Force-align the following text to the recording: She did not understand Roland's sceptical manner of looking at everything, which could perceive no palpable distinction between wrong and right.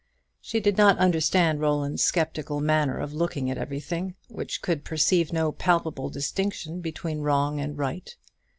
She 0.41 0.59
did 0.59 0.79
not 0.79 0.97
understand 0.97 1.61
Roland's 1.61 2.03
sceptical 2.03 2.59
manner 2.59 2.97
of 2.97 3.13
looking 3.13 3.51
at 3.51 3.59
everything, 3.59 4.15
which 4.29 4.63
could 4.63 4.83
perceive 4.83 5.31
no 5.31 5.51
palpable 5.51 6.09
distinction 6.09 6.79
between 6.81 7.21
wrong 7.21 7.59
and 7.59 7.77
right. 7.77 8.15